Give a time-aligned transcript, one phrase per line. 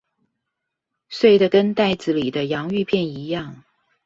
[1.09, 3.57] 碎得跟袋子裡的洋芋片一樣